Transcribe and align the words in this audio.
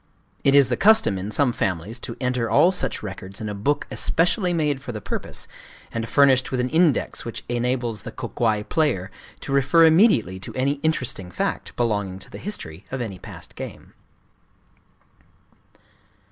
It 0.43 0.55
is 0.55 0.69
the 0.69 0.77
custom 0.77 1.19
In 1.19 1.29
some 1.29 1.53
families 1.53 1.99
to 1.99 2.17
enter 2.19 2.49
all 2.49 2.71
such 2.71 3.03
records 3.03 3.39
in 3.39 3.47
a 3.49 3.53
book 3.53 3.85
especially 3.91 4.51
made 4.51 4.81
for 4.81 4.91
the 4.91 4.99
purpose, 4.99 5.47
and 5.91 6.09
furnished 6.09 6.49
with 6.49 6.59
an 6.59 6.69
index 6.71 7.23
which 7.23 7.45
enables 7.47 8.01
the 8.01 8.11
Kō 8.11 8.33
kwai 8.33 8.63
player 8.63 9.11
to 9.41 9.51
refer 9.53 9.85
immediately 9.85 10.39
to 10.39 10.55
any 10.55 10.79
interesting 10.81 11.29
fact 11.29 11.75
belonging 11.75 12.17
to 12.17 12.31
the 12.31 12.39
history 12.39 12.83
of 12.89 12.99
any 12.99 13.19
past 13.19 13.53
game. 13.55 13.93